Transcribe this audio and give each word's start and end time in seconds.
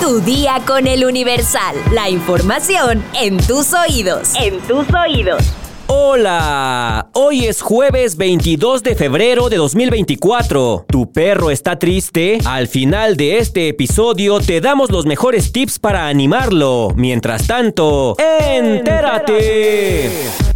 Tu 0.00 0.20
día 0.20 0.60
con 0.66 0.86
el 0.86 1.04
Universal. 1.04 1.76
La 1.92 2.10
información 2.10 3.02
en 3.14 3.38
tus 3.38 3.72
oídos. 3.72 4.32
En 4.34 4.60
tus 4.60 4.86
oídos. 4.94 5.42
Hola, 5.86 7.08
hoy 7.12 7.44
es 7.46 7.60
jueves 7.62 8.16
22 8.16 8.82
de 8.82 8.94
febrero 8.96 9.48
de 9.48 9.56
2024. 9.56 10.86
¿Tu 10.88 11.12
perro 11.12 11.50
está 11.50 11.78
triste? 11.78 12.38
Al 12.44 12.68
final 12.68 13.16
de 13.16 13.38
este 13.38 13.68
episodio 13.68 14.40
te 14.40 14.60
damos 14.60 14.90
los 14.90 15.06
mejores 15.06 15.52
tips 15.52 15.78
para 15.78 16.06
animarlo. 16.08 16.92
Mientras 16.96 17.46
tanto, 17.46 18.16
entérate. 18.18 20.10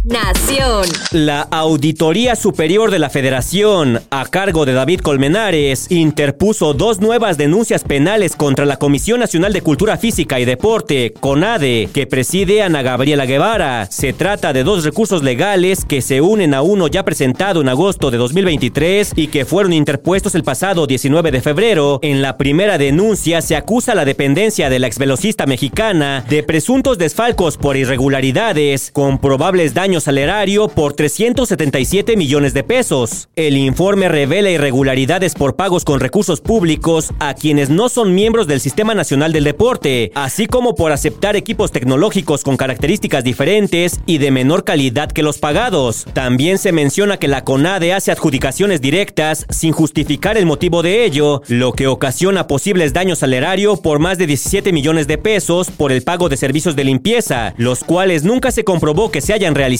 Nación. 0.09 0.85
La 1.11 1.41
Auditoría 1.41 2.35
Superior 2.35 2.89
de 2.89 2.97
la 2.97 3.11
Federación, 3.11 4.01
a 4.09 4.25
cargo 4.25 4.65
de 4.65 4.73
David 4.73 5.01
Colmenares, 5.01 5.91
interpuso 5.91 6.73
dos 6.73 6.99
nuevas 6.99 7.37
denuncias 7.37 7.83
penales 7.83 8.35
contra 8.35 8.65
la 8.65 8.77
Comisión 8.77 9.19
Nacional 9.19 9.53
de 9.53 9.61
Cultura 9.61 9.97
Física 9.97 10.39
y 10.39 10.45
Deporte, 10.45 11.13
CONADE, 11.19 11.89
que 11.93 12.07
preside 12.07 12.63
Ana 12.63 12.81
Gabriela 12.81 13.27
Guevara. 13.27 13.85
Se 13.91 14.11
trata 14.13 14.51
de 14.51 14.63
dos 14.63 14.83
recursos 14.83 15.21
legales 15.21 15.85
que 15.85 16.01
se 16.01 16.21
unen 16.21 16.55
a 16.55 16.63
uno 16.63 16.87
ya 16.87 17.05
presentado 17.05 17.61
en 17.61 17.69
agosto 17.69 18.09
de 18.09 18.17
2023 18.17 19.13
y 19.15 19.27
que 19.27 19.45
fueron 19.45 19.73
interpuestos 19.73 20.33
el 20.33 20.43
pasado 20.43 20.87
19 20.87 21.31
de 21.31 21.41
febrero. 21.41 21.99
En 22.01 22.23
la 22.23 22.35
primera 22.37 22.79
denuncia 22.79 23.41
se 23.41 23.55
acusa 23.55 23.93
la 23.93 24.05
dependencia 24.05 24.71
de 24.71 24.79
la 24.79 24.87
exvelocista 24.87 25.45
mexicana 25.45 26.25
de 26.27 26.41
presuntos 26.41 26.97
desfalcos 26.97 27.57
por 27.57 27.77
irregularidades, 27.77 28.89
con 28.91 29.19
probables 29.19 29.75
daños 29.75 29.98
salerario 29.99 30.67
por 30.67 30.93
377 30.93 32.15
millones 32.17 32.53
de 32.53 32.63
pesos. 32.63 33.29
El 33.35 33.57
informe 33.57 34.09
revela 34.09 34.49
irregularidades 34.49 35.33
por 35.33 35.55
pagos 35.55 35.85
con 35.85 35.99
recursos 35.99 36.41
públicos 36.41 37.11
a 37.19 37.33
quienes 37.33 37.69
no 37.69 37.89
son 37.89 38.13
miembros 38.13 38.47
del 38.47 38.59
Sistema 38.59 38.93
Nacional 38.93 39.33
del 39.33 39.43
Deporte, 39.43 40.11
así 40.15 40.45
como 40.45 40.75
por 40.75 40.91
aceptar 40.91 41.35
equipos 41.35 41.71
tecnológicos 41.71 42.43
con 42.43 42.57
características 42.57 43.23
diferentes 43.23 43.99
y 44.05 44.17
de 44.17 44.31
menor 44.31 44.63
calidad 44.63 45.11
que 45.11 45.23
los 45.23 45.39
pagados. 45.39 46.05
También 46.13 46.57
se 46.57 46.71
menciona 46.71 47.17
que 47.17 47.27
la 47.27 47.43
CONADE 47.43 47.93
hace 47.93 48.11
adjudicaciones 48.11 48.81
directas 48.81 49.45
sin 49.49 49.71
justificar 49.71 50.37
el 50.37 50.45
motivo 50.45 50.83
de 50.83 51.05
ello, 51.05 51.41
lo 51.47 51.73
que 51.73 51.87
ocasiona 51.87 52.47
posibles 52.47 52.93
daños 52.93 53.19
salerario 53.19 53.77
por 53.77 53.99
más 53.99 54.17
de 54.17 54.27
17 54.27 54.71
millones 54.71 55.07
de 55.07 55.17
pesos 55.17 55.71
por 55.71 55.91
el 55.91 56.03
pago 56.03 56.29
de 56.29 56.37
servicios 56.37 56.75
de 56.75 56.83
limpieza, 56.83 57.53
los 57.57 57.83
cuales 57.83 58.23
nunca 58.23 58.51
se 58.51 58.63
comprobó 58.63 59.11
que 59.11 59.21
se 59.21 59.33
hayan 59.33 59.55
realizado 59.55 59.78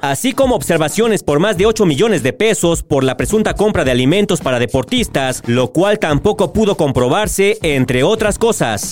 así 0.00 0.32
como 0.32 0.54
observaciones 0.54 1.22
por 1.22 1.40
más 1.40 1.56
de 1.56 1.66
8 1.66 1.86
millones 1.86 2.22
de 2.22 2.32
pesos 2.32 2.82
por 2.82 3.04
la 3.04 3.16
presunta 3.16 3.54
compra 3.54 3.84
de 3.84 3.90
alimentos 3.90 4.40
para 4.40 4.58
deportistas, 4.58 5.42
lo 5.46 5.72
cual 5.72 5.98
tampoco 5.98 6.52
pudo 6.52 6.76
comprobarse, 6.76 7.58
entre 7.62 8.02
otras 8.02 8.38
cosas. 8.38 8.90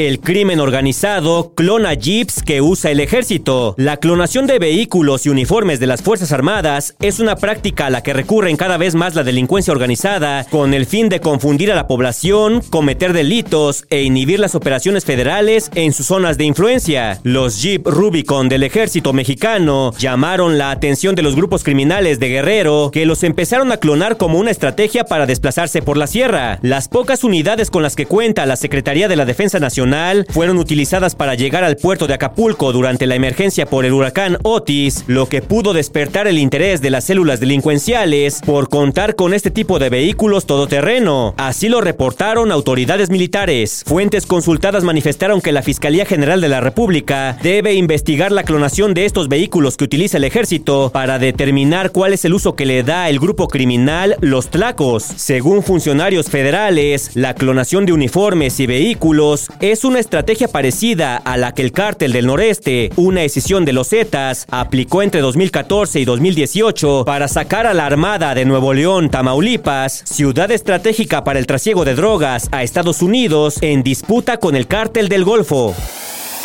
El 0.00 0.18
crimen 0.20 0.60
organizado 0.60 1.52
clona 1.54 1.92
jeeps 1.92 2.42
que 2.42 2.62
usa 2.62 2.90
el 2.90 3.00
ejército. 3.00 3.74
La 3.76 3.98
clonación 3.98 4.46
de 4.46 4.58
vehículos 4.58 5.26
y 5.26 5.28
uniformes 5.28 5.78
de 5.78 5.86
las 5.86 6.00
Fuerzas 6.00 6.32
Armadas 6.32 6.96
es 7.00 7.20
una 7.20 7.36
práctica 7.36 7.84
a 7.84 7.90
la 7.90 8.02
que 8.02 8.14
recurren 8.14 8.56
cada 8.56 8.78
vez 8.78 8.94
más 8.94 9.14
la 9.14 9.24
delincuencia 9.24 9.74
organizada 9.74 10.44
con 10.44 10.72
el 10.72 10.86
fin 10.86 11.10
de 11.10 11.20
confundir 11.20 11.70
a 11.70 11.74
la 11.74 11.86
población, 11.86 12.62
cometer 12.70 13.12
delitos 13.12 13.84
e 13.90 14.00
inhibir 14.02 14.40
las 14.40 14.54
operaciones 14.54 15.04
federales 15.04 15.70
en 15.74 15.92
sus 15.92 16.06
zonas 16.06 16.38
de 16.38 16.44
influencia. 16.44 17.20
Los 17.22 17.60
Jeep 17.60 17.86
Rubicon 17.86 18.48
del 18.48 18.62
ejército 18.62 19.12
mexicano 19.12 19.92
llamaron 19.98 20.56
la 20.56 20.70
atención 20.70 21.14
de 21.14 21.20
los 21.20 21.36
grupos 21.36 21.62
criminales 21.62 22.18
de 22.18 22.30
Guerrero 22.30 22.90
que 22.90 23.04
los 23.04 23.22
empezaron 23.22 23.70
a 23.70 23.76
clonar 23.76 24.16
como 24.16 24.38
una 24.38 24.50
estrategia 24.50 25.04
para 25.04 25.26
desplazarse 25.26 25.82
por 25.82 25.98
la 25.98 26.06
sierra. 26.06 26.58
Las 26.62 26.88
pocas 26.88 27.22
unidades 27.22 27.70
con 27.70 27.82
las 27.82 27.96
que 27.96 28.06
cuenta 28.06 28.46
la 28.46 28.56
Secretaría 28.56 29.06
de 29.06 29.16
la 29.16 29.26
Defensa 29.26 29.58
Nacional 29.58 29.89
fueron 30.28 30.58
utilizadas 30.58 31.14
para 31.14 31.34
llegar 31.34 31.64
al 31.64 31.76
puerto 31.76 32.06
de 32.06 32.14
Acapulco 32.14 32.72
durante 32.72 33.06
la 33.06 33.16
emergencia 33.16 33.66
por 33.66 33.84
el 33.84 33.92
huracán 33.92 34.38
Otis, 34.42 35.04
lo 35.08 35.26
que 35.26 35.42
pudo 35.42 35.72
despertar 35.72 36.28
el 36.28 36.38
interés 36.38 36.80
de 36.80 36.90
las 36.90 37.04
células 37.04 37.40
delincuenciales 37.40 38.40
por 38.44 38.68
contar 38.68 39.16
con 39.16 39.34
este 39.34 39.50
tipo 39.50 39.78
de 39.78 39.90
vehículos 39.90 40.46
todoterreno. 40.46 41.34
Así 41.38 41.68
lo 41.68 41.80
reportaron 41.80 42.52
autoridades 42.52 43.10
militares. 43.10 43.82
Fuentes 43.86 44.26
consultadas 44.26 44.84
manifestaron 44.84 45.40
que 45.40 45.52
la 45.52 45.62
Fiscalía 45.62 46.04
General 46.04 46.40
de 46.40 46.48
la 46.48 46.60
República 46.60 47.36
debe 47.42 47.74
investigar 47.74 48.30
la 48.30 48.44
clonación 48.44 48.94
de 48.94 49.06
estos 49.06 49.28
vehículos 49.28 49.76
que 49.76 49.84
utiliza 49.84 50.18
el 50.18 50.24
ejército 50.24 50.90
para 50.92 51.18
determinar 51.18 51.90
cuál 51.90 52.12
es 52.12 52.24
el 52.24 52.34
uso 52.34 52.54
que 52.54 52.66
le 52.66 52.82
da 52.82 53.08
el 53.08 53.18
grupo 53.18 53.48
criminal 53.48 54.16
Los 54.20 54.50
Tlacos. 54.50 55.02
Según 55.02 55.62
funcionarios 55.62 56.28
federales, 56.28 57.10
la 57.14 57.34
clonación 57.34 57.86
de 57.86 57.92
uniformes 57.92 58.60
y 58.60 58.66
vehículos 58.66 59.48
es 59.60 59.69
es 59.70 59.84
una 59.84 60.00
estrategia 60.00 60.48
parecida 60.48 61.16
a 61.16 61.36
la 61.36 61.52
que 61.52 61.62
el 61.62 61.72
cártel 61.72 62.12
del 62.12 62.26
noreste, 62.26 62.90
una 62.96 63.20
decisión 63.20 63.64
de 63.64 63.72
los 63.72 63.88
Zetas, 63.88 64.46
aplicó 64.50 65.02
entre 65.02 65.20
2014 65.20 66.00
y 66.00 66.04
2018 66.04 67.04
para 67.04 67.28
sacar 67.28 67.66
a 67.66 67.74
la 67.74 67.86
Armada 67.86 68.34
de 68.34 68.44
Nuevo 68.44 68.72
León, 68.72 69.10
Tamaulipas, 69.10 70.02
ciudad 70.06 70.50
estratégica 70.50 71.24
para 71.24 71.38
el 71.38 71.46
trasiego 71.46 71.84
de 71.84 71.94
drogas 71.94 72.48
a 72.52 72.62
Estados 72.62 73.02
Unidos, 73.02 73.58
en 73.60 73.82
disputa 73.82 74.38
con 74.38 74.56
el 74.56 74.66
cártel 74.66 75.08
del 75.08 75.24
Golfo. 75.24 75.74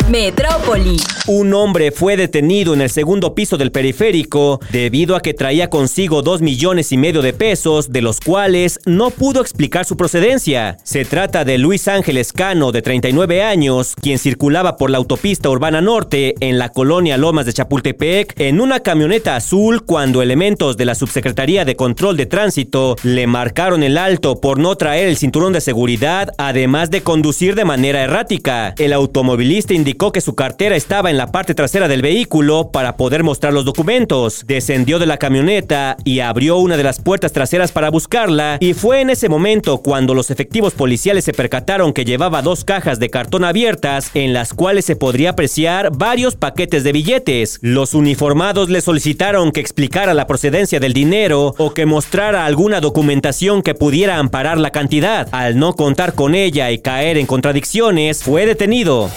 Metrópoli. 0.08 0.96
Un 1.28 1.54
hombre 1.54 1.90
fue 1.90 2.16
detenido 2.16 2.72
en 2.72 2.80
el 2.80 2.88
segundo 2.88 3.34
piso 3.34 3.56
del 3.56 3.72
periférico 3.72 4.60
debido 4.70 5.16
a 5.16 5.20
que 5.20 5.34
traía 5.34 5.68
consigo 5.68 6.22
dos 6.22 6.40
millones 6.40 6.92
y 6.92 6.96
medio 6.96 7.20
de 7.20 7.32
pesos, 7.32 7.90
de 7.90 8.00
los 8.00 8.20
cuales 8.20 8.78
no 8.86 9.10
pudo 9.10 9.40
explicar 9.40 9.84
su 9.84 9.96
procedencia. 9.96 10.76
Se 10.84 11.04
trata 11.04 11.44
de 11.44 11.58
Luis 11.58 11.88
Ángel 11.88 12.18
Escano, 12.18 12.70
de 12.70 12.80
39 12.80 13.42
años, 13.42 13.96
quien 14.00 14.20
circulaba 14.20 14.76
por 14.76 14.88
la 14.88 14.98
autopista 14.98 15.50
urbana 15.50 15.80
norte 15.80 16.36
en 16.38 16.60
la 16.60 16.68
colonia 16.68 17.16
Lomas 17.16 17.44
de 17.44 17.54
Chapultepec 17.54 18.38
en 18.38 18.60
una 18.60 18.78
camioneta 18.78 19.34
azul 19.34 19.84
cuando 19.84 20.22
elementos 20.22 20.76
de 20.76 20.84
la 20.84 20.94
Subsecretaría 20.94 21.64
de 21.64 21.74
Control 21.74 22.16
de 22.16 22.26
Tránsito 22.26 22.94
le 23.02 23.26
marcaron 23.26 23.82
el 23.82 23.98
alto 23.98 24.40
por 24.40 24.60
no 24.60 24.76
traer 24.76 25.08
el 25.08 25.16
cinturón 25.16 25.52
de 25.52 25.60
seguridad, 25.60 26.30
además 26.38 26.92
de 26.92 27.00
conducir 27.00 27.56
de 27.56 27.64
manera 27.64 28.04
errática. 28.04 28.74
El 28.78 28.92
automovilista 28.92 29.74
indicó 29.74 30.12
que 30.12 30.20
su 30.20 30.36
cartera 30.36 30.76
estaba 30.76 31.10
en 31.10 31.15
la 31.16 31.32
parte 31.32 31.54
trasera 31.54 31.88
del 31.88 32.02
vehículo 32.02 32.70
para 32.72 32.96
poder 32.96 33.22
mostrar 33.22 33.52
los 33.52 33.64
documentos. 33.64 34.44
Descendió 34.46 34.98
de 34.98 35.06
la 35.06 35.16
camioneta 35.16 35.96
y 36.04 36.20
abrió 36.20 36.58
una 36.58 36.76
de 36.76 36.82
las 36.82 37.00
puertas 37.00 37.32
traseras 37.32 37.72
para 37.72 37.90
buscarla 37.90 38.58
y 38.60 38.74
fue 38.74 39.00
en 39.00 39.10
ese 39.10 39.28
momento 39.28 39.78
cuando 39.78 40.14
los 40.14 40.30
efectivos 40.30 40.74
policiales 40.74 41.24
se 41.24 41.32
percataron 41.32 41.92
que 41.92 42.04
llevaba 42.04 42.42
dos 42.42 42.64
cajas 42.64 42.98
de 42.98 43.10
cartón 43.10 43.44
abiertas 43.44 44.10
en 44.14 44.32
las 44.32 44.52
cuales 44.54 44.84
se 44.84 44.96
podría 44.96 45.30
apreciar 45.30 45.90
varios 45.96 46.36
paquetes 46.36 46.84
de 46.84 46.92
billetes. 46.92 47.58
Los 47.62 47.94
uniformados 47.94 48.68
le 48.68 48.80
solicitaron 48.80 49.52
que 49.52 49.60
explicara 49.60 50.14
la 50.14 50.26
procedencia 50.26 50.80
del 50.80 50.92
dinero 50.92 51.54
o 51.58 51.72
que 51.72 51.86
mostrara 51.86 52.44
alguna 52.44 52.80
documentación 52.80 53.62
que 53.62 53.74
pudiera 53.74 54.18
amparar 54.18 54.58
la 54.58 54.70
cantidad. 54.70 55.28
Al 55.32 55.58
no 55.58 55.74
contar 55.74 56.14
con 56.14 56.34
ella 56.34 56.70
y 56.70 56.78
caer 56.78 57.18
en 57.18 57.26
contradicciones, 57.26 58.22
fue 58.22 58.46
detenido. 58.46 59.10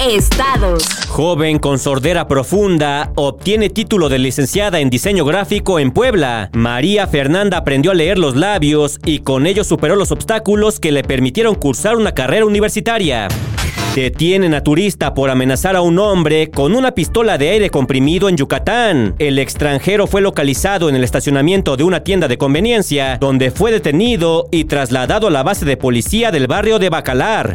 Estados. 0.00 0.82
Joven 1.08 1.58
con 1.58 1.78
sordera 1.78 2.26
profunda, 2.26 3.12
obtiene 3.16 3.68
título 3.68 4.08
de 4.08 4.18
licenciada 4.18 4.80
en 4.80 4.88
diseño 4.88 5.26
gráfico 5.26 5.78
en 5.78 5.90
Puebla. 5.90 6.48
María 6.54 7.06
Fernanda 7.06 7.58
aprendió 7.58 7.90
a 7.90 7.94
leer 7.94 8.18
los 8.18 8.34
labios 8.34 8.98
y 9.04 9.18
con 9.18 9.46
ello 9.46 9.62
superó 9.62 9.96
los 9.96 10.10
obstáculos 10.10 10.80
que 10.80 10.90
le 10.90 11.02
permitieron 11.02 11.54
cursar 11.54 11.96
una 11.96 12.12
carrera 12.12 12.46
universitaria. 12.46 13.28
Detienen 13.94 14.54
a 14.54 14.62
turista 14.62 15.12
por 15.12 15.28
amenazar 15.28 15.76
a 15.76 15.82
un 15.82 15.98
hombre 15.98 16.50
con 16.50 16.74
una 16.74 16.92
pistola 16.92 17.36
de 17.36 17.50
aire 17.50 17.68
comprimido 17.68 18.30
en 18.30 18.38
Yucatán. 18.38 19.16
El 19.18 19.38
extranjero 19.38 20.06
fue 20.06 20.22
localizado 20.22 20.88
en 20.88 20.96
el 20.96 21.04
estacionamiento 21.04 21.76
de 21.76 21.84
una 21.84 22.00
tienda 22.00 22.26
de 22.26 22.38
conveniencia, 22.38 23.18
donde 23.18 23.50
fue 23.50 23.70
detenido 23.70 24.46
y 24.50 24.64
trasladado 24.64 25.26
a 25.26 25.30
la 25.30 25.42
base 25.42 25.66
de 25.66 25.76
policía 25.76 26.30
del 26.30 26.46
barrio 26.46 26.78
de 26.78 26.88
Bacalar. 26.88 27.52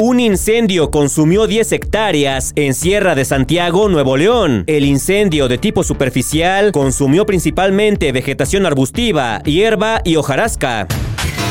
Un 0.00 0.20
incendio 0.20 0.92
consumió 0.92 1.48
10 1.48 1.72
hectáreas 1.72 2.52
en 2.54 2.72
Sierra 2.74 3.16
de 3.16 3.24
Santiago, 3.24 3.88
Nuevo 3.88 4.16
León. 4.16 4.62
El 4.68 4.84
incendio 4.84 5.48
de 5.48 5.58
tipo 5.58 5.82
superficial 5.82 6.70
consumió 6.70 7.26
principalmente 7.26 8.12
vegetación 8.12 8.64
arbustiva, 8.64 9.42
hierba 9.42 10.00
y 10.04 10.14
hojarasca. 10.14 10.86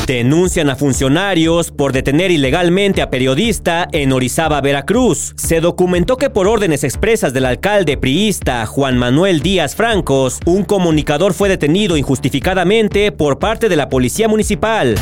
Denuncian 0.06 0.70
a 0.70 0.78
funcionarios 0.78 1.72
por 1.72 1.92
detener 1.92 2.32
ilegalmente 2.32 3.02
a 3.02 3.10
periodista 3.10 3.90
en 3.92 4.14
Orizaba, 4.14 4.62
Veracruz. 4.62 5.34
Se 5.36 5.60
documentó 5.60 6.16
que 6.16 6.30
por 6.30 6.48
órdenes 6.48 6.86
expresas 6.86 7.34
del 7.34 7.44
alcalde 7.44 7.98
priista 7.98 8.66
Juan 8.66 8.98
Manuel 8.98 9.42
Díaz 9.42 9.76
Francos, 9.76 10.40
un 10.46 10.64
comunicador 10.64 11.34
fue 11.34 11.50
detenido 11.50 11.98
injustificadamente 11.98 13.12
por 13.12 13.40
parte 13.40 13.68
de 13.68 13.76
la 13.76 13.90
policía 13.90 14.30
municipal. 14.30 14.96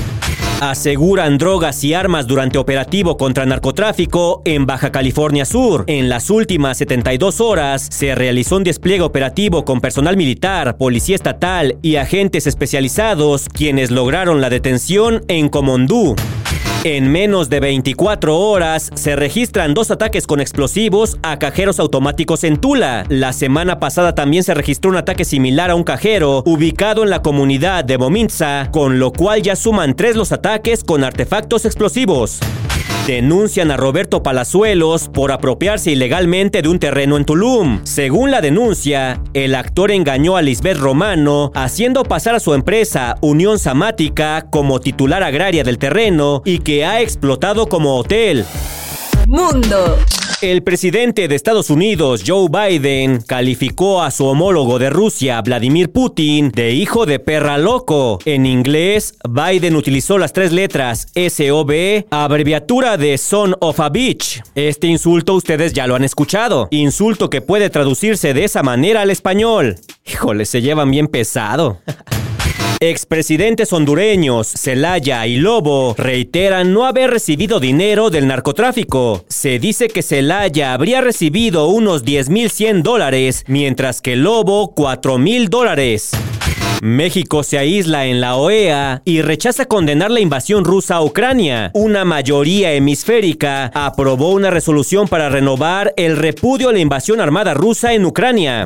Aseguran 0.62 1.38
drogas 1.38 1.84
y 1.84 1.94
armas 1.94 2.28
durante 2.28 2.58
operativo 2.58 3.18
contra 3.18 3.46
narcotráfico 3.46 4.42
en 4.46 4.66
Baja 4.66 4.90
California 4.90 5.44
Sur. 5.44 5.84
En 5.88 6.08
las 6.08 6.30
últimas 6.30 6.78
72 6.78 7.42
horas 7.42 7.88
se 7.92 8.16
realizó 8.16 8.56
un 8.56 8.64
despliegue 8.64 9.02
operativo 9.02 9.66
con 9.66 9.82
personal 9.82 10.16
militar, 10.16 10.78
policía 10.78 11.16
estatal 11.16 11.78
y 11.82 11.98
agentes 11.98 12.48
especializados 12.48 13.50
quienes 13.50 13.92
lograron 13.92 14.40
la 14.40 14.50
detención 14.50 15.26
en 15.28 15.50
Comondú. 15.50 16.16
En 16.86 17.12
menos 17.12 17.50
de 17.50 17.60
24 17.60 18.38
horas 18.38 18.92
se 18.94 19.16
registran 19.16 19.74
dos 19.74 19.90
ataques 19.90 20.28
con 20.28 20.40
explosivos 20.40 21.18
a 21.24 21.40
cajeros 21.40 21.80
automáticos 21.80 22.44
en 22.44 22.58
Tula. 22.58 23.08
La 23.10 23.34
semana 23.34 23.80
pasada 23.80 24.14
también 24.14 24.44
se 24.44 24.54
registró 24.54 24.92
un 24.92 24.98
ataque 24.98 25.26
similar 25.26 25.72
a 25.72 25.76
un 25.76 25.84
cajero 25.84 26.44
ubicado 26.46 27.02
en 27.02 27.10
la 27.10 27.24
comunidad 27.24 27.86
de 27.86 27.98
Bominza, 27.98 28.70
con 28.72 29.00
lo 29.00 29.12
cual 29.12 29.42
ya 29.42 29.56
suman 29.56 29.96
tres 29.96 30.16
los 30.16 30.32
ataques 30.32 30.84
con 30.84 31.04
artefactos 31.04 31.66
explosivos. 31.66 32.40
Denuncian 33.08 33.70
a 33.70 33.78
Roberto 33.78 34.24
Palazuelos 34.24 35.10
por 35.10 35.32
apropiarse 35.32 35.92
ilegalmente 35.92 36.62
de 36.62 36.70
un 36.70 36.80
terreno 36.80 37.18
en 37.18 37.26
Tulum. 37.26 37.82
Según 37.84 38.32
la 38.32 38.42
denuncia, 38.42 39.22
el 39.34 39.54
actor 39.54 39.92
engañó 39.92 40.38
a 40.38 40.42
Lisbeth 40.42 40.78
Romano 40.78 41.52
haciendo 41.54 42.04
pasar 42.04 42.34
a 42.34 42.40
su 42.40 42.54
empresa 42.54 43.18
Unión 43.22 43.60
Samática 43.60 44.48
como 44.50 44.80
titular 44.80 45.22
agraria 45.22 45.64
del 45.64 45.78
terreno 45.78 46.42
y 46.46 46.60
que 46.60 46.86
ha 46.86 47.02
explotado 47.02 47.68
como 47.68 47.98
hotel. 47.98 48.46
Mundo. 49.28 49.98
El 50.42 50.64
presidente 50.64 51.28
de 51.28 51.36
Estados 51.36 51.70
Unidos, 51.70 52.24
Joe 52.28 52.50
Biden, 52.50 53.22
calificó 53.22 54.04
a 54.04 54.12
su 54.12 54.26
homólogo 54.26 54.80
de 54.80 54.90
Rusia, 54.90 55.42
Vladimir 55.42 55.92
Putin, 55.92 56.52
de 56.52 56.74
hijo 56.74 57.06
de 57.06 57.20
perra 57.20 57.58
loco. 57.58 58.20
En 58.26 58.46
inglés, 58.46 59.16
Biden 59.28 59.76
utilizó 59.78 60.18
las 60.18 60.34
tres 60.34 60.52
letras 60.52 61.08
SOB, 61.16 62.06
abreviatura 62.10 62.98
de 62.98 63.18
Son 63.18 63.56
of 63.62 63.80
a 63.80 63.90
Bitch. 63.90 64.44
Este 64.56 64.88
insulto 64.88 65.36
ustedes 65.36 65.72
ya 65.72 65.88
lo 65.88 65.96
han 65.96 66.04
escuchado. 66.04 66.68
Insulto 66.70 67.30
que 67.30 67.42
puede 67.42 67.70
traducirse 67.70 68.34
de 68.34 68.44
esa 68.44 68.62
manera 68.62 69.02
al 69.02 69.12
español. 69.12 69.78
Híjole, 70.06 70.46
se 70.46 70.62
llevan 70.62 70.92
bien 70.92 71.08
pesado. 71.08 71.80
Expresidentes 72.82 73.72
hondureños, 73.72 74.48
Celaya 74.48 75.26
y 75.28 75.38
Lobo 75.38 75.96
reiteran 75.98 76.74
no 76.74 76.86
haber 76.86 77.10
recibido 77.10 77.62
dinero 77.62 78.10
del 78.10 78.28
narcotráfico. 78.28 79.24
Se 79.30 79.60
dice 79.60 79.88
que 79.88 80.04
Celaya 80.04 80.74
habría 80.74 81.00
recibido 81.00 81.68
unos 81.68 82.04
10.100 82.04 82.82
dólares, 82.82 83.46
mientras 83.48 84.02
que 84.02 84.18
Lobo 84.18 84.76
4.000 84.76 85.48
dólares. 85.48 86.12
México 86.82 87.44
se 87.44 87.58
aísla 87.58 88.06
en 88.06 88.22
la 88.22 88.36
OEA 88.36 89.02
y 89.06 89.22
rechaza 89.22 89.66
condenar 89.66 90.12
la 90.12 90.20
invasión 90.20 90.66
rusa 90.66 90.96
a 90.96 91.04
Ucrania. 91.04 91.72
Una 91.74 92.06
mayoría 92.06 92.74
hemisférica 92.74 93.72
aprobó 93.74 94.32
una 94.32 94.50
resolución 94.50 95.08
para 95.08 95.30
renovar 95.30 95.94
el 95.98 96.18
repudio 96.18 96.70
a 96.70 96.74
la 96.74 96.80
invasión 96.80 97.20
armada 97.22 97.54
rusa 97.54 97.94
en 97.94 98.06
Ucrania. 98.06 98.66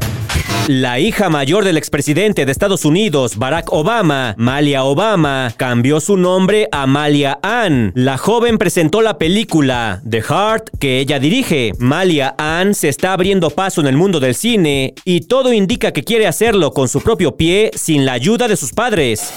La 0.70 1.00
hija 1.00 1.32
mayor 1.32 1.64
del 1.64 1.78
expresidente 1.78 2.46
de 2.46 2.52
Estados 2.52 2.86
Unidos, 2.86 3.38
Barack 3.38 3.74
Obama, 3.74 4.36
Malia 4.38 4.84
Obama, 4.84 5.52
cambió 5.58 6.00
su 6.00 6.16
nombre 6.16 6.70
a 6.72 6.86
Malia 6.86 7.40
Ann. 7.42 7.92
La 7.96 8.20
joven 8.20 8.60
presentó 8.60 9.02
la 9.02 9.18
película 9.18 10.00
The 10.08 10.22
Heart 10.22 10.70
que 10.80 11.00
ella 11.00 11.18
dirige. 11.18 11.72
Malia 11.80 12.36
Ann 12.38 12.76
se 12.76 12.88
está 12.88 13.14
abriendo 13.14 13.50
paso 13.50 13.82
en 13.82 13.88
el 13.88 13.98
mundo 13.98 14.20
del 14.20 14.36
cine 14.36 14.94
y 15.06 15.22
todo 15.22 15.52
indica 15.54 15.92
que 15.92 16.04
quiere 16.04 16.28
hacerlo 16.28 16.72
con 16.72 16.88
su 16.88 17.02
propio 17.02 17.36
pie 17.36 17.72
sin 17.74 17.99
la 18.06 18.14
ayuda 18.14 18.48
de 18.48 18.58
sus 18.58 18.72
padres. 18.72 19.34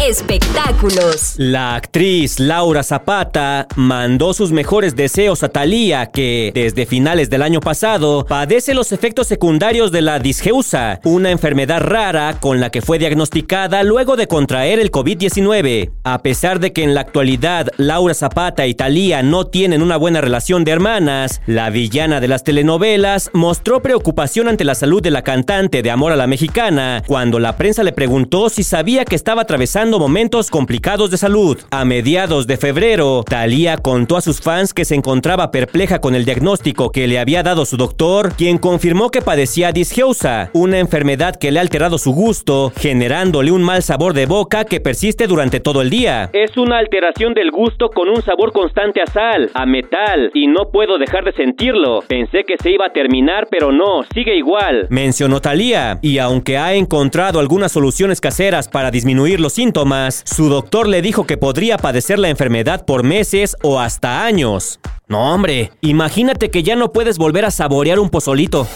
Espectáculos. 0.00 1.34
La 1.38 1.74
actriz 1.74 2.38
Laura 2.38 2.82
Zapata 2.82 3.66
mandó 3.76 4.34
sus 4.34 4.52
mejores 4.52 4.94
deseos 4.94 5.42
a 5.42 5.48
Thalía, 5.48 6.10
que 6.10 6.52
desde 6.54 6.84
finales 6.84 7.30
del 7.30 7.40
año 7.40 7.60
pasado 7.60 8.26
padece 8.28 8.74
los 8.74 8.92
efectos 8.92 9.26
secundarios 9.26 9.90
de 9.92 10.02
la 10.02 10.18
disgeusa, 10.18 11.00
una 11.02 11.30
enfermedad 11.30 11.80
rara 11.80 12.36
con 12.40 12.60
la 12.60 12.68
que 12.70 12.82
fue 12.82 12.98
diagnosticada 12.98 13.82
luego 13.84 14.16
de 14.16 14.28
contraer 14.28 14.80
el 14.80 14.90
COVID-19. 14.90 15.92
A 16.04 16.18
pesar 16.20 16.60
de 16.60 16.74
que 16.74 16.82
en 16.82 16.94
la 16.94 17.00
actualidad 17.00 17.68
Laura 17.78 18.12
Zapata 18.12 18.66
y 18.66 18.74
Thalía 18.74 19.22
no 19.22 19.46
tienen 19.46 19.80
una 19.80 19.96
buena 19.96 20.20
relación 20.20 20.64
de 20.64 20.72
hermanas, 20.72 21.40
la 21.46 21.70
villana 21.70 22.20
de 22.20 22.28
las 22.28 22.44
telenovelas 22.44 23.30
mostró 23.32 23.80
preocupación 23.80 24.48
ante 24.48 24.64
la 24.64 24.74
salud 24.74 25.02
de 25.02 25.10
la 25.10 25.22
cantante 25.22 25.82
de 25.82 25.90
Amor 25.90 26.12
a 26.12 26.16
la 26.16 26.26
Mexicana 26.26 27.02
cuando 27.06 27.38
la 27.38 27.56
prensa 27.56 27.82
le 27.82 27.92
preguntó 27.92 28.50
si 28.50 28.62
sabía 28.62 29.06
que 29.06 29.16
estaba 29.16 29.42
atravesando 29.42 29.85
momentos 29.90 30.50
complicados 30.50 31.10
de 31.10 31.16
salud. 31.16 31.58
A 31.70 31.84
mediados 31.84 32.46
de 32.46 32.56
febrero, 32.56 33.22
Thalía 33.26 33.76
contó 33.78 34.16
a 34.16 34.20
sus 34.20 34.40
fans 34.40 34.74
que 34.74 34.84
se 34.84 34.94
encontraba 34.94 35.50
perpleja 35.50 36.00
con 36.00 36.14
el 36.14 36.24
diagnóstico 36.24 36.90
que 36.90 37.06
le 37.06 37.18
había 37.18 37.42
dado 37.42 37.64
su 37.64 37.76
doctor, 37.76 38.32
quien 38.36 38.58
confirmó 38.58 39.10
que 39.10 39.22
padecía 39.22 39.72
disgeusa, 39.72 40.50
una 40.52 40.78
enfermedad 40.78 41.36
que 41.36 41.50
le 41.50 41.58
ha 41.58 41.62
alterado 41.62 41.98
su 41.98 42.12
gusto, 42.12 42.72
generándole 42.76 43.52
un 43.52 43.62
mal 43.62 43.82
sabor 43.82 44.12
de 44.12 44.26
boca 44.26 44.64
que 44.64 44.80
persiste 44.80 45.26
durante 45.26 45.60
todo 45.60 45.80
el 45.80 45.90
día. 45.90 46.30
Es 46.32 46.56
una 46.56 46.78
alteración 46.78 47.32
del 47.34 47.50
gusto 47.50 47.88
con 47.90 48.08
un 48.08 48.22
sabor 48.22 48.52
constante 48.52 49.00
a 49.00 49.06
sal, 49.06 49.50
a 49.54 49.64
metal, 49.66 50.30
y 50.34 50.46
no 50.48 50.70
puedo 50.70 50.98
dejar 50.98 51.24
de 51.24 51.32
sentirlo. 51.32 52.02
Pensé 52.06 52.44
que 52.44 52.56
se 52.60 52.70
iba 52.70 52.86
a 52.86 52.92
terminar, 52.92 53.46
pero 53.50 53.72
no, 53.72 54.02
sigue 54.12 54.36
igual. 54.36 54.86
Mencionó 54.90 55.40
Thalía, 55.40 55.98
y 56.02 56.18
aunque 56.18 56.58
ha 56.58 56.74
encontrado 56.74 57.38
algunas 57.38 57.72
soluciones 57.72 58.20
caseras 58.20 58.68
para 58.68 58.90
disminuir 58.90 59.40
los 59.40 59.52
síntomas, 59.52 59.75
su 60.24 60.48
doctor 60.48 60.88
le 60.88 61.02
dijo 61.02 61.26
que 61.26 61.36
podría 61.36 61.76
padecer 61.76 62.18
la 62.18 62.30
enfermedad 62.30 62.86
por 62.86 63.02
meses 63.02 63.56
o 63.62 63.78
hasta 63.78 64.24
años. 64.24 64.80
No, 65.06 65.34
hombre, 65.34 65.70
imagínate 65.82 66.50
que 66.50 66.62
ya 66.62 66.76
no 66.76 66.92
puedes 66.92 67.18
volver 67.18 67.44
a 67.44 67.50
saborear 67.50 67.98
un 67.98 68.08
pozolito. 68.08 68.66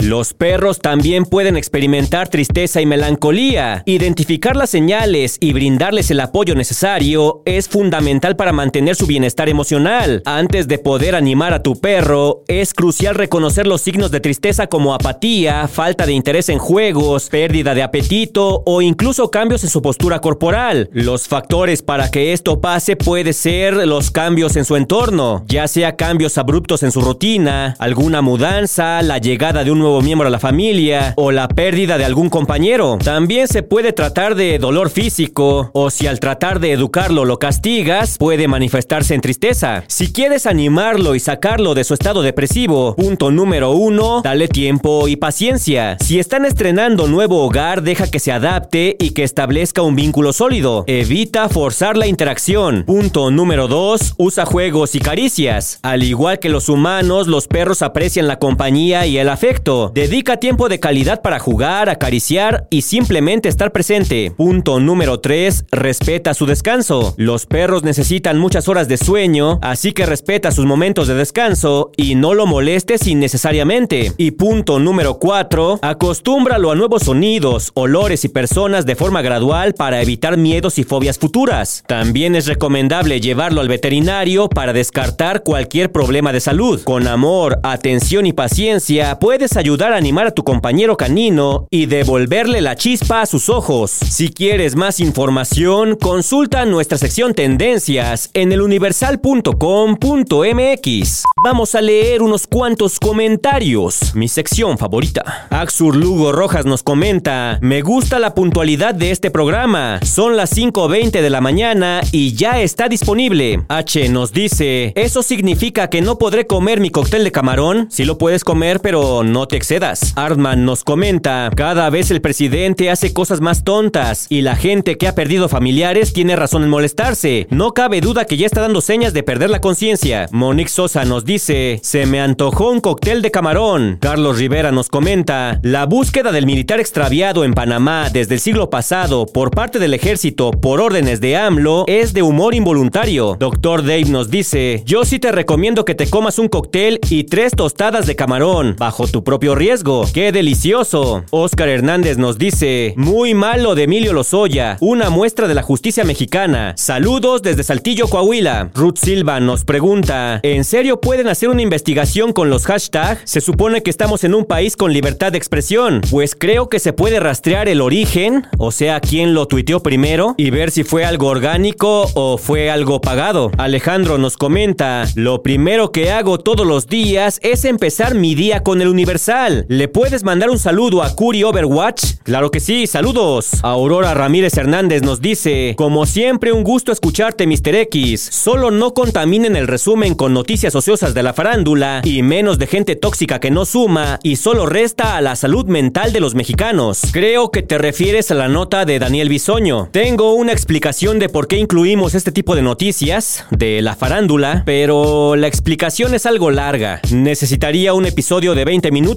Los 0.00 0.34
perros 0.34 0.80
también 0.80 1.24
pueden 1.24 1.56
experimentar 1.56 2.28
tristeza 2.28 2.80
y 2.80 2.86
melancolía. 2.86 3.82
Identificar 3.86 4.56
las 4.56 4.70
señales 4.70 5.38
y 5.40 5.52
brindarles 5.52 6.10
el 6.10 6.20
apoyo 6.20 6.54
necesario 6.54 7.42
es 7.46 7.68
fundamental 7.68 8.36
para 8.36 8.52
mantener 8.52 8.96
su 8.96 9.06
bienestar 9.06 9.48
emocional. 9.48 10.22
Antes 10.26 10.68
de 10.68 10.78
poder 10.78 11.14
animar 11.14 11.54
a 11.54 11.62
tu 11.62 11.80
perro, 11.80 12.42
es 12.48 12.74
crucial 12.74 13.14
reconocer 13.14 13.66
los 13.66 13.82
signos 13.82 14.10
de 14.10 14.20
tristeza 14.20 14.66
como 14.66 14.94
apatía, 14.94 15.68
falta 15.68 16.06
de 16.06 16.12
interés 16.12 16.48
en 16.48 16.58
juegos, 16.58 17.28
pérdida 17.28 17.74
de 17.74 17.82
apetito 17.82 18.62
o 18.66 18.82
incluso 18.82 19.30
cambios 19.30 19.62
en 19.64 19.70
su 19.70 19.80
postura 19.80 20.18
corporal. 20.18 20.90
Los 20.92 21.28
factores 21.28 21.82
para 21.82 22.10
que 22.10 22.32
esto 22.32 22.60
pase 22.60 22.96
puede 22.96 23.32
ser 23.32 23.74
los 23.86 24.10
cambios 24.10 24.56
en 24.56 24.64
su 24.64 24.76
entorno, 24.76 25.44
ya 25.46 25.68
sea 25.68 25.96
cambios 25.96 26.36
abruptos 26.36 26.82
en 26.82 26.92
su 26.92 27.00
rutina, 27.00 27.76
alguna 27.78 28.22
mudanza, 28.22 29.00
la 29.02 29.18
llegada 29.18 29.64
de 29.64 29.70
un 29.70 29.83
nuevo 29.84 30.00
miembro 30.00 30.28
a 30.28 30.30
la 30.30 30.38
familia 30.38 31.12
o 31.16 31.30
la 31.30 31.46
pérdida 31.46 31.98
de 31.98 32.04
algún 32.04 32.30
compañero. 32.30 32.98
También 33.04 33.48
se 33.48 33.62
puede 33.62 33.92
tratar 33.92 34.34
de 34.34 34.58
dolor 34.58 34.88
físico 34.88 35.70
o 35.74 35.90
si 35.90 36.06
al 36.06 36.20
tratar 36.20 36.58
de 36.58 36.72
educarlo 36.72 37.24
lo 37.24 37.38
castigas, 37.38 38.16
puede 38.18 38.48
manifestarse 38.48 39.14
en 39.14 39.20
tristeza. 39.20 39.84
Si 39.86 40.12
quieres 40.12 40.46
animarlo 40.46 41.14
y 41.14 41.20
sacarlo 41.20 41.74
de 41.74 41.84
su 41.84 41.92
estado 41.92 42.22
depresivo, 42.22 42.96
punto 42.96 43.30
número 43.30 43.72
uno, 43.72 44.22
dale 44.22 44.48
tiempo 44.48 45.06
y 45.06 45.16
paciencia. 45.16 45.98
Si 46.00 46.18
están 46.18 46.46
estrenando 46.46 47.06
nuevo 47.06 47.44
hogar, 47.44 47.82
deja 47.82 48.10
que 48.10 48.20
se 48.20 48.32
adapte 48.32 48.96
y 48.98 49.10
que 49.10 49.22
establezca 49.22 49.82
un 49.82 49.96
vínculo 49.96 50.32
sólido. 50.32 50.84
Evita 50.86 51.50
forzar 51.50 51.98
la 51.98 52.06
interacción. 52.06 52.84
Punto 52.86 53.30
número 53.30 53.68
dos, 53.68 54.14
usa 54.16 54.46
juegos 54.46 54.94
y 54.94 55.00
caricias. 55.00 55.78
Al 55.82 56.02
igual 56.02 56.38
que 56.38 56.48
los 56.48 56.70
humanos, 56.70 57.26
los 57.26 57.48
perros 57.48 57.82
aprecian 57.82 58.26
la 58.26 58.38
compañía 58.38 59.06
y 59.06 59.18
el 59.18 59.28
afecto. 59.28 59.73
Dedica 59.92 60.38
tiempo 60.38 60.68
de 60.68 60.80
calidad 60.80 61.20
para 61.20 61.38
jugar, 61.38 61.88
acariciar 61.88 62.66
y 62.70 62.82
simplemente 62.82 63.48
estar 63.48 63.72
presente. 63.72 64.32
Punto 64.36 64.78
número 64.80 65.20
3. 65.20 65.66
Respeta 65.70 66.32
su 66.32 66.46
descanso. 66.46 67.14
Los 67.16 67.46
perros 67.46 67.82
necesitan 67.82 68.38
muchas 68.38 68.68
horas 68.68 68.88
de 68.88 68.96
sueño, 68.96 69.58
así 69.62 69.92
que 69.92 70.06
respeta 70.06 70.52
sus 70.52 70.64
momentos 70.64 71.08
de 71.08 71.14
descanso 71.14 71.90
y 71.96 72.14
no 72.14 72.34
lo 72.34 72.46
molestes 72.46 73.06
innecesariamente. 73.06 74.12
Y 74.16 74.30
punto 74.32 74.78
número 74.78 75.18
4. 75.18 75.80
Acostúmbralo 75.82 76.70
a 76.70 76.76
nuevos 76.76 77.02
sonidos, 77.02 77.72
olores 77.74 78.24
y 78.24 78.28
personas 78.28 78.86
de 78.86 78.96
forma 78.96 79.22
gradual 79.22 79.74
para 79.74 80.00
evitar 80.00 80.36
miedos 80.36 80.78
y 80.78 80.84
fobias 80.84 81.18
futuras. 81.18 81.82
También 81.86 82.36
es 82.36 82.46
recomendable 82.46 83.20
llevarlo 83.20 83.60
al 83.60 83.68
veterinario 83.68 84.48
para 84.48 84.72
descartar 84.72 85.42
cualquier 85.42 85.90
problema 85.90 86.32
de 86.32 86.40
salud. 86.40 86.80
Con 86.84 87.08
amor, 87.08 87.58
atención 87.64 88.26
y 88.26 88.32
paciencia 88.32 89.18
puedes 89.18 89.56
ayudar 89.56 89.63
ayudar 89.64 89.94
a 89.94 89.96
animar 89.96 90.26
a 90.26 90.32
tu 90.32 90.44
compañero 90.44 90.98
canino 90.98 91.66
y 91.70 91.86
devolverle 91.86 92.60
la 92.60 92.76
chispa 92.76 93.22
a 93.22 93.26
sus 93.26 93.48
ojos. 93.48 93.90
Si 93.90 94.28
quieres 94.28 94.76
más 94.76 95.00
información, 95.00 95.96
consulta 95.96 96.66
nuestra 96.66 96.98
sección 96.98 97.32
Tendencias 97.32 98.28
en 98.34 98.52
eluniversal.com.mx. 98.52 101.22
Vamos 101.42 101.74
a 101.74 101.80
leer 101.80 102.20
unos 102.20 102.46
cuantos 102.46 103.00
comentarios. 103.00 104.14
Mi 104.14 104.28
sección 104.28 104.76
favorita. 104.76 105.46
Axur 105.48 105.96
Lugo 105.96 106.32
Rojas 106.32 106.66
nos 106.66 106.82
comenta: 106.82 107.58
Me 107.62 107.80
gusta 107.80 108.18
la 108.18 108.34
puntualidad 108.34 108.94
de 108.94 109.12
este 109.12 109.30
programa. 109.30 109.98
Son 110.02 110.36
las 110.36 110.54
5:20 110.54 111.22
de 111.22 111.30
la 111.30 111.40
mañana 111.40 112.02
y 112.12 112.34
ya 112.34 112.60
está 112.60 112.90
disponible. 112.90 113.64
H 113.70 114.10
nos 114.10 114.34
dice: 114.34 114.92
¿Eso 114.94 115.22
significa 115.22 115.88
que 115.88 116.02
no 116.02 116.18
podré 116.18 116.46
comer 116.46 116.80
mi 116.80 116.90
cóctel 116.90 117.24
de 117.24 117.32
camarón? 117.32 117.88
Sí 117.90 118.04
lo 118.04 118.18
puedes 118.18 118.44
comer, 118.44 118.80
pero 118.80 119.24
no 119.24 119.48
te 119.48 119.53
excedas. 119.56 120.12
Artman 120.16 120.64
nos 120.64 120.84
comenta, 120.84 121.50
cada 121.56 121.88
vez 121.90 122.10
el 122.10 122.20
presidente 122.20 122.90
hace 122.90 123.12
cosas 123.12 123.40
más 123.40 123.64
tontas 123.64 124.26
y 124.28 124.42
la 124.42 124.56
gente 124.56 124.96
que 124.96 125.08
ha 125.08 125.14
perdido 125.14 125.48
familiares 125.48 126.12
tiene 126.12 126.36
razón 126.36 126.64
en 126.64 126.70
molestarse. 126.70 127.46
No 127.50 127.72
cabe 127.72 128.00
duda 128.00 128.24
que 128.24 128.36
ya 128.36 128.46
está 128.46 128.60
dando 128.60 128.80
señas 128.80 129.12
de 129.12 129.22
perder 129.22 129.50
la 129.50 129.60
conciencia. 129.60 130.28
Monique 130.30 130.70
Sosa 130.70 131.04
nos 131.04 131.24
dice, 131.24 131.80
se 131.82 132.06
me 132.06 132.20
antojó 132.20 132.70
un 132.70 132.80
cóctel 132.80 133.22
de 133.22 133.30
camarón. 133.30 133.98
Carlos 134.00 134.38
Rivera 134.38 134.72
nos 134.72 134.88
comenta, 134.88 135.60
la 135.62 135.86
búsqueda 135.86 136.32
del 136.32 136.46
militar 136.46 136.80
extraviado 136.80 137.44
en 137.44 137.54
Panamá 137.54 138.10
desde 138.10 138.34
el 138.34 138.40
siglo 138.40 138.70
pasado 138.70 139.26
por 139.26 139.50
parte 139.50 139.78
del 139.78 139.94
ejército 139.94 140.50
por 140.50 140.80
órdenes 140.80 141.20
de 141.20 141.36
AMLO 141.36 141.84
es 141.86 142.12
de 142.12 142.22
humor 142.22 142.54
involuntario. 142.54 143.36
Doctor 143.38 143.82
Dave 143.82 144.04
nos 144.06 144.30
dice, 144.30 144.82
yo 144.86 145.04
sí 145.04 145.18
te 145.18 145.32
recomiendo 145.32 145.84
que 145.84 145.94
te 145.94 146.08
comas 146.08 146.38
un 146.38 146.48
cóctel 146.48 147.00
y 147.10 147.24
tres 147.24 147.52
tostadas 147.54 148.06
de 148.06 148.16
camarón, 148.16 148.76
bajo 148.78 149.06
tu 149.06 149.22
propio 149.22 149.43
riesgo. 149.52 150.06
¡Qué 150.14 150.32
delicioso! 150.32 151.24
Oscar 151.30 151.68
Hernández 151.68 152.16
nos 152.16 152.38
dice, 152.38 152.94
muy 152.96 153.34
malo 153.34 153.74
de 153.74 153.82
Emilio 153.82 154.12
Lozoya, 154.14 154.78
una 154.80 155.10
muestra 155.10 155.48
de 155.48 155.54
la 155.54 155.62
justicia 155.62 156.04
mexicana. 156.04 156.74
Saludos 156.78 157.42
desde 157.42 157.64
Saltillo, 157.64 158.08
Coahuila. 158.08 158.70
Ruth 158.74 158.98
Silva 158.98 159.40
nos 159.40 159.64
pregunta, 159.64 160.40
¿en 160.42 160.64
serio 160.64 161.00
pueden 161.00 161.28
hacer 161.28 161.48
una 161.48 161.62
investigación 161.62 162.32
con 162.32 162.48
los 162.48 162.64
hashtags? 162.66 163.22
Se 163.24 163.40
supone 163.40 163.82
que 163.82 163.90
estamos 163.90 164.24
en 164.24 164.34
un 164.34 164.44
país 164.44 164.76
con 164.76 164.92
libertad 164.92 165.32
de 165.32 165.38
expresión. 165.38 166.00
Pues 166.10 166.34
creo 166.34 166.68
que 166.68 166.78
se 166.78 166.92
puede 166.92 167.18
rastrear 167.18 167.68
el 167.68 167.80
origen, 167.80 168.46
o 168.58 168.70
sea, 168.70 169.00
quién 169.00 169.34
lo 169.34 169.48
tuiteó 169.48 169.80
primero, 169.80 170.34
y 170.38 170.50
ver 170.50 170.70
si 170.70 170.84
fue 170.84 171.04
algo 171.04 171.26
orgánico 171.26 172.08
o 172.14 172.38
fue 172.38 172.70
algo 172.70 173.00
pagado. 173.00 173.50
Alejandro 173.58 174.16
nos 174.16 174.36
comenta, 174.36 175.04
lo 175.16 175.42
primero 175.42 175.90
que 175.90 176.12
hago 176.12 176.38
todos 176.38 176.66
los 176.66 176.86
días 176.86 177.40
es 177.42 177.64
empezar 177.64 178.14
mi 178.14 178.34
día 178.34 178.62
con 178.62 178.80
el 178.80 178.88
Universal. 178.88 179.33
¿Le 179.66 179.88
puedes 179.88 180.22
mandar 180.22 180.48
un 180.48 180.60
saludo 180.60 181.02
a 181.02 181.16
Curi 181.16 181.42
Overwatch? 181.42 182.04
Claro 182.22 182.52
que 182.52 182.60
sí, 182.60 182.86
saludos. 182.86 183.50
Aurora 183.62 184.14
Ramírez 184.14 184.56
Hernández 184.56 185.02
nos 185.02 185.20
dice, 185.20 185.74
como 185.76 186.06
siempre 186.06 186.52
un 186.52 186.62
gusto 186.62 186.92
escucharte 186.92 187.44
Mr. 187.48 187.74
X, 187.74 188.20
solo 188.30 188.70
no 188.70 188.94
contaminen 188.94 189.56
el 189.56 189.66
resumen 189.66 190.14
con 190.14 190.34
noticias 190.34 190.76
ociosas 190.76 191.14
de 191.14 191.24
la 191.24 191.32
farándula 191.32 192.00
y 192.04 192.22
menos 192.22 192.60
de 192.60 192.68
gente 192.68 192.94
tóxica 192.94 193.40
que 193.40 193.50
no 193.50 193.64
suma 193.64 194.20
y 194.22 194.36
solo 194.36 194.66
resta 194.66 195.16
a 195.16 195.20
la 195.20 195.34
salud 195.34 195.66
mental 195.66 196.12
de 196.12 196.20
los 196.20 196.36
mexicanos. 196.36 197.02
Creo 197.10 197.50
que 197.50 197.62
te 197.62 197.76
refieres 197.76 198.30
a 198.30 198.34
la 198.34 198.46
nota 198.46 198.84
de 198.84 199.00
Daniel 199.00 199.28
Bisoño. 199.28 199.88
Tengo 199.90 200.34
una 200.34 200.52
explicación 200.52 201.18
de 201.18 201.28
por 201.28 201.48
qué 201.48 201.58
incluimos 201.58 202.14
este 202.14 202.30
tipo 202.30 202.54
de 202.54 202.62
noticias 202.62 203.44
de 203.50 203.82
la 203.82 203.96
farándula, 203.96 204.62
pero 204.64 205.34
la 205.34 205.48
explicación 205.48 206.14
es 206.14 206.24
algo 206.24 206.52
larga. 206.52 207.00
Necesitaría 207.10 207.94
un 207.94 208.06
episodio 208.06 208.54
de 208.54 208.64
20 208.64 208.92
minutos. 208.92 209.13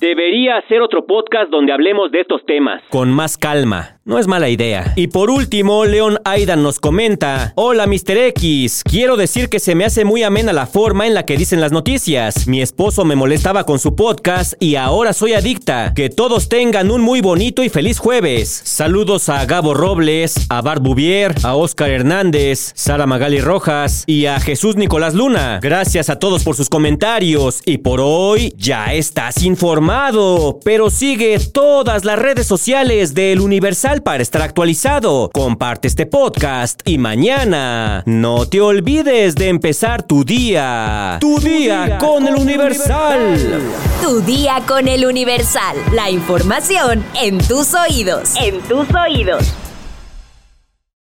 Debería 0.00 0.58
hacer 0.58 0.80
otro 0.82 1.06
podcast 1.06 1.50
donde 1.50 1.72
hablemos 1.72 2.10
de 2.10 2.20
estos 2.20 2.44
temas. 2.46 2.82
Con 2.90 3.10
más 3.10 3.36
calma. 3.38 3.98
No 4.04 4.18
es 4.18 4.26
mala 4.26 4.48
idea. 4.48 4.94
Y 4.96 5.06
por 5.06 5.30
último, 5.30 5.84
Leon 5.84 6.18
Aidan 6.24 6.60
nos 6.60 6.80
comenta: 6.80 7.52
Hola, 7.54 7.86
Mr. 7.86 8.16
X. 8.16 8.82
Quiero 8.82 9.16
decir 9.16 9.48
que 9.48 9.60
se 9.60 9.76
me 9.76 9.84
hace 9.84 10.04
muy 10.04 10.24
amena 10.24 10.52
la 10.52 10.66
forma 10.66 11.06
en 11.06 11.14
la 11.14 11.24
que 11.24 11.36
dicen 11.36 11.60
las 11.60 11.70
noticias. 11.70 12.48
Mi 12.48 12.60
esposo 12.60 13.04
me 13.04 13.14
molestaba 13.14 13.62
con 13.62 13.78
su 13.78 13.94
podcast 13.94 14.54
y 14.60 14.74
ahora 14.74 15.12
soy 15.12 15.34
adicta. 15.34 15.92
Que 15.94 16.10
todos 16.10 16.48
tengan 16.48 16.90
un 16.90 17.00
muy 17.00 17.20
bonito 17.20 17.62
y 17.62 17.68
feliz 17.68 18.00
jueves. 18.00 18.48
Saludos 18.64 19.28
a 19.28 19.44
Gabo 19.46 19.72
Robles, 19.72 20.48
a 20.50 20.62
Bart 20.62 20.82
Bouvier, 20.82 21.32
a 21.44 21.54
Oscar 21.54 21.90
Hernández, 21.90 22.72
Sara 22.74 23.06
Magali 23.06 23.40
Rojas 23.40 24.02
y 24.08 24.26
a 24.26 24.40
Jesús 24.40 24.74
Nicolás 24.74 25.14
Luna. 25.14 25.60
Gracias 25.62 26.10
a 26.10 26.18
todos 26.18 26.42
por 26.42 26.56
sus 26.56 26.68
comentarios. 26.68 27.62
Y 27.64 27.78
por 27.78 28.00
hoy 28.02 28.52
ya 28.56 28.92
estás 29.28 29.44
informado. 29.44 30.58
Pero 30.64 30.90
sigue 30.90 31.38
todas 31.38 32.04
las 32.04 32.18
redes 32.18 32.46
sociales 32.46 33.14
del 33.14 33.40
Universal 33.40 34.02
para 34.02 34.22
estar 34.22 34.42
actualizado. 34.42 35.30
Comparte 35.32 35.88
este 35.88 36.06
podcast 36.06 36.80
y 36.84 36.98
mañana 36.98 38.02
no 38.06 38.46
te 38.46 38.60
olvides 38.60 39.34
de 39.36 39.48
empezar 39.48 40.02
tu 40.02 40.24
día. 40.24 41.18
Tu, 41.20 41.38
día, 41.38 41.98
con, 41.98 42.26
el 42.26 42.34
Universal. 42.34 43.60
Tu 44.02 44.20
día 44.22 44.60
con 44.66 44.88
el 44.88 45.06
Universal. 45.06 45.76
La 45.92 46.10
información 46.10 47.04
en 47.20 47.38
tus 47.38 47.74
oídos. 47.74 48.34
En 48.36 48.60
tus 48.62 48.88
oídos. 48.92 49.54